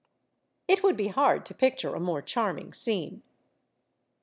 [0.67, 3.21] It would be hard to picture a more charming scene.